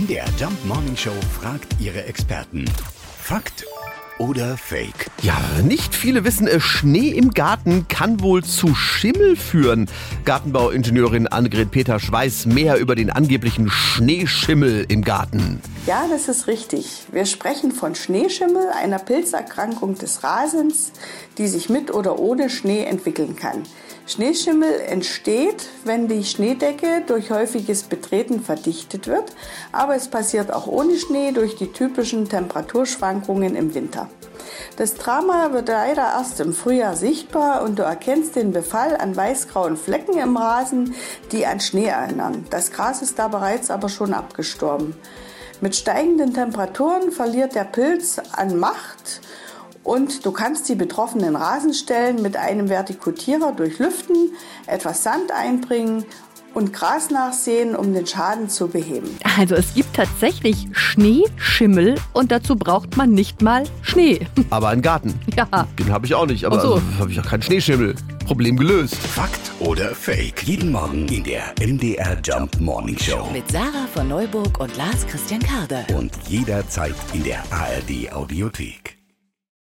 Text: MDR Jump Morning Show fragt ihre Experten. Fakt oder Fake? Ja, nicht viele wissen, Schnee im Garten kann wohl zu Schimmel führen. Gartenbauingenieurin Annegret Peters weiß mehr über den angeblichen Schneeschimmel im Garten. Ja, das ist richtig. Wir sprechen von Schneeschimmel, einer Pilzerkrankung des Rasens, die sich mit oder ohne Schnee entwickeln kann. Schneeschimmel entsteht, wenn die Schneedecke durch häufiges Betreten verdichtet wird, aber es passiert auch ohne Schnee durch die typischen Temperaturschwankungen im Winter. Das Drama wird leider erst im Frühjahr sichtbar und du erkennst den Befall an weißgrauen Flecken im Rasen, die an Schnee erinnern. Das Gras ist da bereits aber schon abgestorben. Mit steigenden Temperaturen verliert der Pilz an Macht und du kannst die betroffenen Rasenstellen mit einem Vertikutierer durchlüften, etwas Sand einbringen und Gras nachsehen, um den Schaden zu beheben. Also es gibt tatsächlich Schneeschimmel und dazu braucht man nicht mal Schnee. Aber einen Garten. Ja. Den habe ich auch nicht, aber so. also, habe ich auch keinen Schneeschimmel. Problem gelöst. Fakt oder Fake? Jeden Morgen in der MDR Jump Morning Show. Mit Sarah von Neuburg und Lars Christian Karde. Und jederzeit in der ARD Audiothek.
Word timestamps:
MDR 0.00 0.24
Jump 0.38 0.64
Morning 0.64 0.96
Show 0.96 1.12
fragt 1.38 1.78
ihre 1.78 2.04
Experten. 2.04 2.64
Fakt 3.20 3.66
oder 4.18 4.56
Fake? 4.56 5.10
Ja, 5.20 5.38
nicht 5.62 5.94
viele 5.94 6.24
wissen, 6.24 6.48
Schnee 6.58 7.10
im 7.10 7.32
Garten 7.32 7.86
kann 7.88 8.22
wohl 8.22 8.42
zu 8.42 8.74
Schimmel 8.74 9.36
führen. 9.36 9.90
Gartenbauingenieurin 10.24 11.26
Annegret 11.26 11.70
Peters 11.70 12.10
weiß 12.10 12.46
mehr 12.46 12.78
über 12.78 12.94
den 12.94 13.10
angeblichen 13.10 13.68
Schneeschimmel 13.68 14.86
im 14.88 15.02
Garten. 15.02 15.60
Ja, 15.86 16.06
das 16.08 16.28
ist 16.28 16.46
richtig. 16.46 17.02
Wir 17.12 17.26
sprechen 17.26 17.72
von 17.72 17.94
Schneeschimmel, 17.94 18.68
einer 18.82 19.00
Pilzerkrankung 19.00 19.96
des 19.96 20.24
Rasens, 20.24 20.92
die 21.36 21.48
sich 21.48 21.68
mit 21.68 21.92
oder 21.92 22.18
ohne 22.18 22.48
Schnee 22.48 22.84
entwickeln 22.84 23.36
kann. 23.36 23.64
Schneeschimmel 24.10 24.80
entsteht, 24.80 25.68
wenn 25.84 26.08
die 26.08 26.24
Schneedecke 26.24 27.02
durch 27.06 27.30
häufiges 27.30 27.84
Betreten 27.84 28.42
verdichtet 28.42 29.06
wird, 29.06 29.32
aber 29.70 29.94
es 29.94 30.08
passiert 30.08 30.52
auch 30.52 30.66
ohne 30.66 30.98
Schnee 30.98 31.30
durch 31.30 31.54
die 31.54 31.70
typischen 31.72 32.28
Temperaturschwankungen 32.28 33.54
im 33.54 33.72
Winter. 33.72 34.08
Das 34.76 34.94
Drama 34.94 35.52
wird 35.52 35.68
leider 35.68 36.02
erst 36.02 36.40
im 36.40 36.52
Frühjahr 36.54 36.96
sichtbar 36.96 37.62
und 37.62 37.78
du 37.78 37.84
erkennst 37.84 38.34
den 38.34 38.50
Befall 38.50 38.96
an 38.96 39.14
weißgrauen 39.14 39.76
Flecken 39.76 40.18
im 40.18 40.36
Rasen, 40.36 40.94
die 41.30 41.46
an 41.46 41.60
Schnee 41.60 41.86
erinnern. 41.86 42.46
Das 42.50 42.72
Gras 42.72 43.02
ist 43.02 43.16
da 43.18 43.28
bereits 43.28 43.70
aber 43.70 43.88
schon 43.88 44.12
abgestorben. 44.12 44.96
Mit 45.60 45.76
steigenden 45.76 46.34
Temperaturen 46.34 47.12
verliert 47.12 47.54
der 47.54 47.64
Pilz 47.64 48.20
an 48.32 48.58
Macht 48.58 49.20
und 49.84 50.24
du 50.24 50.32
kannst 50.32 50.68
die 50.68 50.74
betroffenen 50.74 51.36
Rasenstellen 51.36 52.22
mit 52.22 52.36
einem 52.36 52.68
Vertikutierer 52.68 53.52
durchlüften, 53.52 54.32
etwas 54.66 55.02
Sand 55.02 55.32
einbringen 55.32 56.04
und 56.54 56.72
Gras 56.72 57.10
nachsehen, 57.10 57.76
um 57.76 57.92
den 57.92 58.06
Schaden 58.06 58.48
zu 58.48 58.68
beheben. 58.68 59.08
Also 59.38 59.54
es 59.54 59.74
gibt 59.74 59.94
tatsächlich 59.94 60.68
Schneeschimmel 60.72 61.96
und 62.12 62.32
dazu 62.32 62.56
braucht 62.56 62.96
man 62.96 63.12
nicht 63.12 63.42
mal 63.42 63.64
Schnee. 63.82 64.26
Aber 64.50 64.68
einen 64.68 64.82
Garten. 64.82 65.14
Ja. 65.36 65.66
Den 65.78 65.92
habe 65.92 66.06
ich 66.06 66.14
auch 66.14 66.26
nicht, 66.26 66.44
aber 66.44 66.60
so. 66.60 66.74
also, 66.74 66.82
habe 66.98 67.12
ich 67.12 67.20
auch 67.20 67.26
keinen 67.26 67.42
Schneeschimmel. 67.42 67.94
Problem 68.26 68.56
gelöst. 68.56 68.96
Fakt 68.96 69.50
oder 69.60 69.94
Fake? 69.94 70.42
Jeden 70.44 70.72
Morgen 70.72 71.08
in 71.08 71.24
der 71.24 71.54
MDR 71.60 72.18
Jump 72.22 72.60
Morning 72.60 72.98
Show. 72.98 73.28
Mit 73.32 73.50
Sarah 73.50 73.86
von 73.92 74.08
Neuburg 74.08 74.58
und 74.60 74.76
Lars 74.76 75.06
Christian 75.06 75.40
Karde. 75.40 75.84
Und 75.94 76.12
jederzeit 76.28 76.94
in 77.12 77.24
der 77.24 77.42
ARD 77.50 78.12
Audiothek. 78.12 78.89